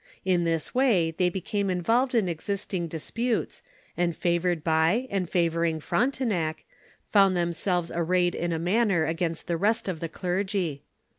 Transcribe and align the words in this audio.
In 0.25 0.45
this 0.45 0.73
way 0.73 1.11
they 1.11 1.29
became 1.29 1.69
involved 1.69 2.15
in 2.15 2.27
existing 2.27 2.87
dis 2.87 3.11
putes, 3.11 3.61
and 3.95 4.15
favored 4.15 4.63
by 4.63 5.05
and 5.11 5.29
favoring 5.29 5.79
Frontenac, 5.79 6.63
found 7.11 7.37
themselves 7.37 7.91
arrayed 7.93 8.33
in 8.33 8.51
a 8.51 8.57
manner 8.57 9.05
against 9.05 9.45
the 9.45 9.57
rest 9.57 9.87
of 9.87 9.99
the 9.99 10.09
clergy. 10.09 10.81